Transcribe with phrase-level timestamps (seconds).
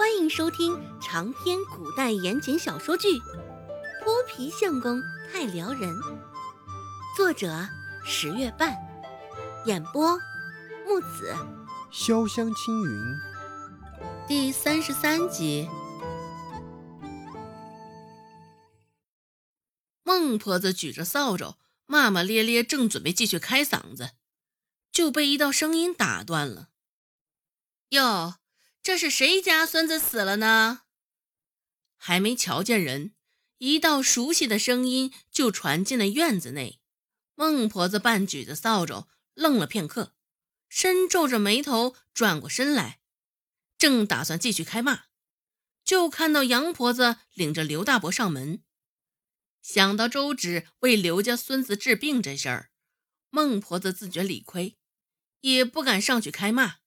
[0.00, 3.08] 欢迎收听长篇古代言情小说剧
[4.02, 4.98] 《泼皮相公
[5.30, 5.94] 太撩人》，
[7.14, 7.68] 作者
[8.02, 8.74] 十月半，
[9.66, 10.18] 演播
[10.86, 11.36] 木子
[11.92, 13.02] 潇湘青云，
[14.26, 15.68] 第三十三集。
[20.02, 24.12] 孟婆子举着扫帚，骂骂咧咧，正准备继续开嗓子，
[24.90, 26.70] 就被一道声音打断了。
[27.90, 28.36] 哟，
[28.82, 30.82] 这是谁家孙子死了呢？
[31.96, 33.14] 还没瞧见人，
[33.58, 36.80] 一道熟悉的声音就传进了院子内。
[37.34, 40.14] 孟婆子半举着扫帚，愣了片刻，
[40.68, 43.00] 深皱着眉头转过身来，
[43.76, 45.04] 正打算继续开骂，
[45.84, 48.62] 就看到杨婆子领着刘大伯上门。
[49.60, 52.70] 想到周芷为刘家孙子治病这事儿，
[53.28, 54.78] 孟婆子自觉理亏，
[55.40, 56.79] 也不敢上去开骂。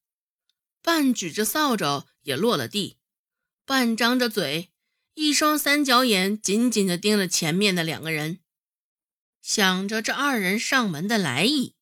[0.84, 2.98] 半举着扫帚也落了地，
[3.64, 4.70] 半张着嘴，
[5.14, 8.40] 一双三角眼紧紧地盯着前面的两个人，
[9.40, 11.74] 想着这二人上门的来意。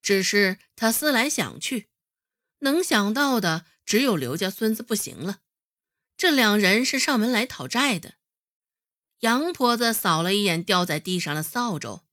[0.00, 1.90] 只是他思来想去，
[2.60, 5.40] 能想到的只有刘家孙子不行了，
[6.16, 8.14] 这两人是上门来讨债的。
[9.18, 12.06] 杨婆子扫了一眼掉在地上的扫帚，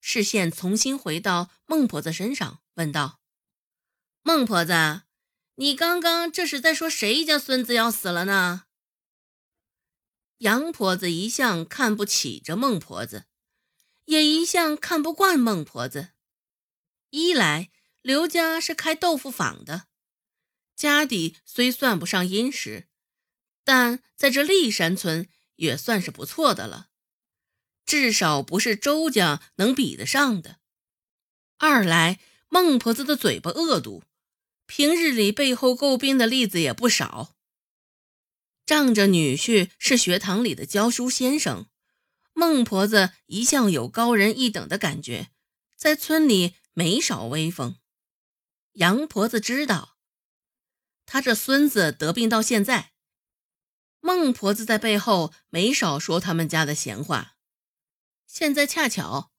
[0.00, 3.20] 视线重新回到孟婆子身上，问道
[4.24, 5.02] ：“孟婆子。”
[5.60, 8.64] 你刚刚这是在说谁家孙子要死了呢？
[10.38, 13.26] 杨婆子一向看不起这孟婆子，
[14.06, 16.12] 也一向看不惯孟婆子。
[17.10, 17.68] 一来
[18.00, 19.88] 刘家是开豆腐坊的，
[20.74, 22.88] 家底虽算不上殷实，
[23.62, 26.88] 但在这历山村也算是不错的了，
[27.84, 30.58] 至少不是周家能比得上的。
[31.58, 34.02] 二来孟婆子的嘴巴恶毒。
[34.70, 37.34] 平日里背后诟病的例子也不少。
[38.64, 41.66] 仗着女婿是学堂里的教书先生，
[42.34, 45.32] 孟婆子一向有高人一等的感觉，
[45.76, 47.80] 在村里没少威风。
[48.74, 49.96] 杨婆子知道，
[51.04, 52.92] 他这孙子得病到现在，
[53.98, 57.34] 孟婆子在背后没少说他们家的闲话。
[58.24, 59.29] 现在恰巧。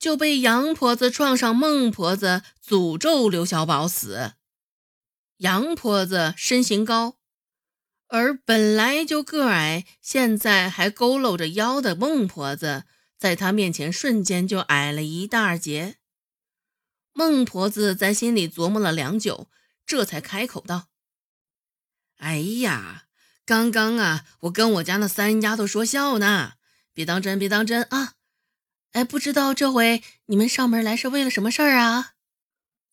[0.00, 4.32] 就被杨婆子撞上，孟婆子诅咒刘小宝死。
[5.36, 7.18] 杨婆子身形高，
[8.08, 12.84] 而本来就个矮，现在还佝偻着腰的孟婆子，
[13.18, 15.98] 在她面前瞬间就矮了一大截。
[17.12, 19.48] 孟婆子在心里琢磨了良久，
[19.84, 20.88] 这才开口道
[22.16, 23.04] ：“哎呀，
[23.44, 26.54] 刚刚啊，我跟我家那三丫头说笑呢，
[26.94, 28.14] 别当真，别当真啊。”
[28.92, 32.14] 哎，不知道这回你们上门来是为了什么事儿啊？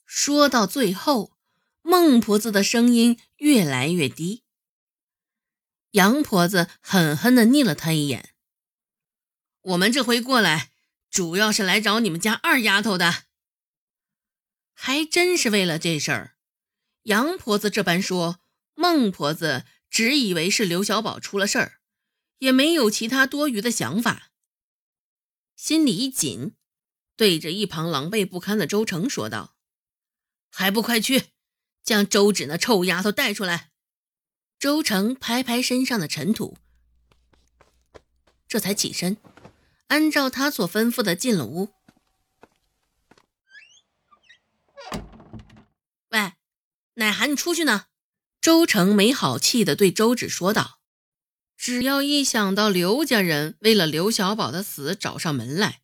[0.06, 1.34] 说到最后，
[1.81, 4.44] 孟婆子的声音越来越低。
[5.91, 8.35] 杨婆子狠狠地睨了他一眼
[9.62, 10.72] ：“我们这回过来，
[11.09, 13.24] 主要是来找你们家二丫头的。”
[14.74, 16.35] 还真是为了这事儿。
[17.03, 18.40] 杨婆子这般说，
[18.75, 21.79] 孟婆子只以为是刘小宝出了事儿，
[22.38, 24.29] 也没有其他多余的想法。
[25.57, 26.56] 心里一紧，
[27.16, 29.56] 对着一旁狼狈不堪的周成说道
[30.51, 31.31] ：“还不快去，
[31.84, 33.72] 将周芷那臭丫头带出来！”
[34.59, 36.57] 周成拍拍身上的尘土，
[38.47, 39.17] 这才起身，
[39.88, 41.73] 按照他所吩咐的进了屋。
[46.09, 46.34] 喂，
[46.94, 47.88] 奶喊你出去呢！
[48.40, 50.79] 周成没好气的对周芷说道。
[51.57, 55.81] 只要一想到刘家人为了刘小宝的死找上门来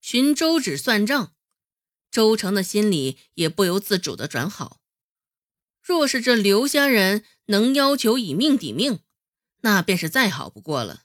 [0.00, 1.34] 寻周芷算账，
[2.10, 4.80] 周成的心里也不由自主的转好。
[5.80, 9.00] 若是这刘家人能要求以命抵命，
[9.60, 11.04] 那便是再好不过了。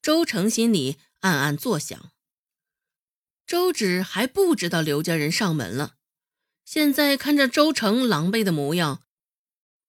[0.00, 2.12] 周成心里暗暗作想。
[3.46, 5.96] 周芷还不知道刘家人上门了，
[6.64, 9.02] 现在看着周成狼狈的模样，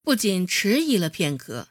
[0.01, 1.69] 不仅迟疑了片刻。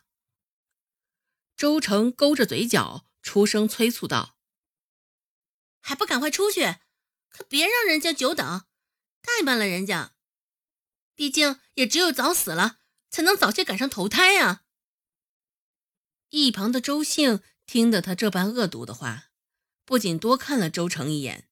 [1.61, 4.39] 周成勾着嘴角，出声催促道
[5.83, 6.77] ：“还不赶快出去，
[7.29, 8.65] 可别让人家久等，
[9.23, 10.15] 怠慢了人家。
[11.15, 12.79] 毕竟也只有早死了，
[13.11, 14.65] 才能早些赶上投胎呀。”
[16.31, 19.27] 一旁的周兴听得他这般恶毒的话，
[19.85, 21.51] 不仅多看了周成一眼。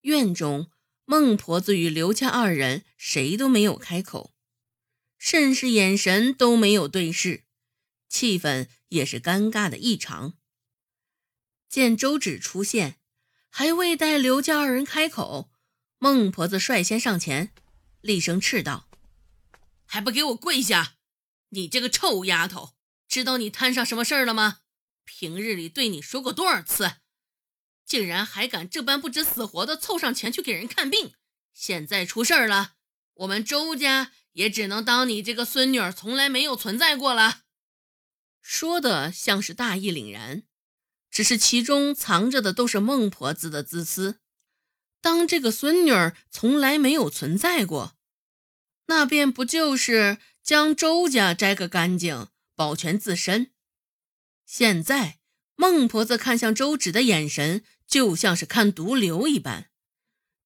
[0.00, 0.72] 院中，
[1.04, 4.34] 孟婆子与刘家二人谁都没有开口，
[5.18, 7.44] 甚是眼神都没有对视。
[8.14, 10.34] 气氛也是尴尬的异常。
[11.68, 13.00] 见周芷出现，
[13.50, 15.50] 还未待刘家二人开口，
[15.98, 17.52] 孟婆子率先上前，
[18.00, 18.88] 厉声斥道
[19.84, 20.94] ：“还不给我跪下！
[21.48, 22.76] 你这个臭丫头，
[23.08, 24.60] 知道你摊上什么事儿了吗？
[25.04, 26.98] 平日里对你说过多少次，
[27.84, 31.14] 竟然还敢这般不知死活的凑上前去给人看病！
[31.52, 32.74] 现在出事儿了，
[33.14, 37.40] 我们周家也只能当你这个孙女儿从来没有存在过了。
[38.46, 40.42] 说的像是大义凛然，
[41.10, 44.20] 只是其中藏着的都是孟婆子的自私。
[45.00, 47.96] 当这个孙女儿从来没有存在过，
[48.86, 53.50] 那便不就是将周家摘个干净，保全自身？
[54.44, 55.20] 现在
[55.56, 59.70] 孟婆子看向周芷的眼神，就像是看毒瘤一般。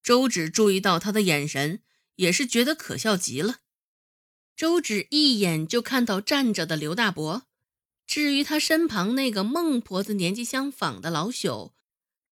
[0.01, 1.83] 周芷注意到他的眼神，
[2.15, 3.57] 也是觉得可笑极了。
[4.55, 7.48] 周芷一眼就看到站着的刘大伯，
[8.09, 11.73] 至于他身旁那个孟婆子年纪相仿的老朽，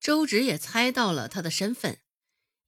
[0.01, 2.01] 周芷也猜到了他的身份，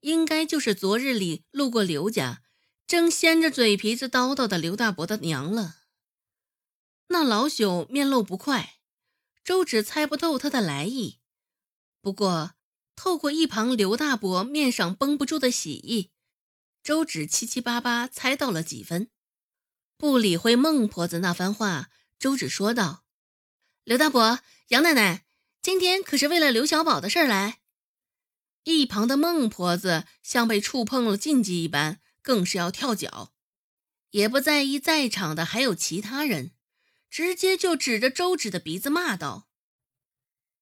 [0.01, 2.43] 应该就是昨日里路过刘家，
[2.87, 5.77] 正掀着嘴皮子叨叨的刘大伯的娘了。
[7.07, 8.75] 那老朽面露不快，
[9.43, 11.21] 周芷猜不透他的来意，
[12.03, 12.53] 不过。
[12.95, 16.11] 透过一旁刘大伯面上绷不住的喜意，
[16.83, 19.09] 周芷七七八八猜到了几分。
[19.97, 23.05] 不理会孟婆子那番话，周芷说道
[23.85, 25.25] ：“刘大伯、杨奶奶，
[25.63, 27.61] 今天可是为了刘小宝的事儿来。”
[28.65, 33.33] 一旁的孟婆子像被触碰了禁忌一般，更是要跳脚，
[34.11, 36.53] 也不在意在场的还有其他人，
[37.09, 39.49] 直接就指着周芷的鼻子骂道。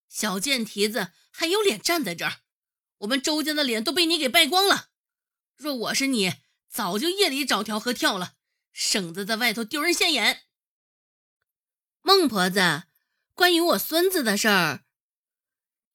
[0.09, 2.43] 小贱蹄子还有脸站在这儿？
[2.99, 4.91] 我们周家的脸都被你给败光了。
[5.57, 6.35] 若我是你，
[6.69, 8.35] 早就夜里找条河跳了，
[8.73, 10.43] 省得在外头丢人现眼。
[12.07, 12.85] 孟婆子，
[13.35, 14.85] 关于我孙子的事儿，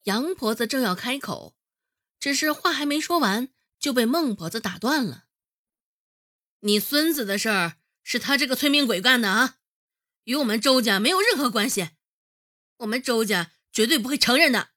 [0.03, 1.55] 杨婆子正要开口，
[2.19, 3.47] 只是话还没说完，
[3.79, 5.27] 就被孟婆子打断了。
[6.59, 9.59] 你孙子的事儿是他这个催命鬼干的啊，
[10.25, 11.91] 与我们周家没有任何关系。
[12.79, 13.53] 我们周家。
[13.73, 14.71] 绝对不会承认的。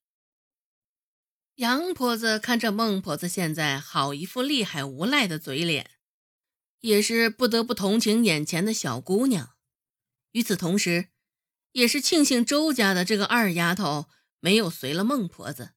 [1.57, 5.91] 杨婆子看着孟婆子现在好一副厉害无赖的嘴脸，
[6.79, 9.57] 也是不得不同情眼前的小姑娘。
[10.31, 11.09] 与此同时，
[11.75, 14.09] 也是庆幸周家的这个二丫头
[14.41, 15.75] 没有随了孟婆子，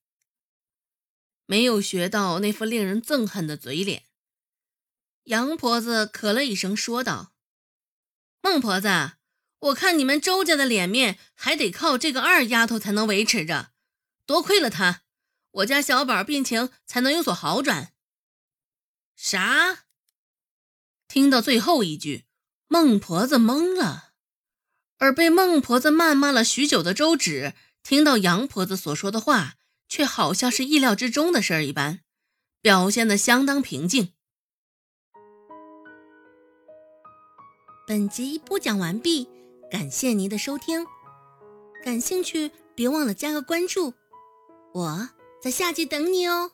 [1.46, 4.06] 没有学到那副令人憎恨的嘴脸。
[5.24, 7.34] 杨婆子咳了一声，说道
[8.42, 8.88] ：“孟婆子。”
[9.60, 13.72] 我看你们周家的脸面还得靠这个二丫头才能维持着，
[14.28, 15.02] 多亏了她，
[15.50, 17.92] 我家小宝病情才能有所好转。
[19.16, 19.86] 啥？
[21.08, 22.26] 听到最后一句，
[22.68, 24.07] 孟婆子懵了，
[25.00, 27.54] 而被孟婆子谩骂了许久的周芷，
[27.84, 29.54] 听到杨婆子所说的话，
[29.88, 32.02] 却好像是意料之中的事儿一般，
[32.62, 34.14] 表现得相当平静。
[37.88, 39.30] 本集播讲完毕。
[39.70, 40.86] 感谢您的收听，
[41.84, 43.94] 感兴趣别忘了加个关注，
[44.74, 45.10] 我
[45.42, 46.52] 在下集等你哦。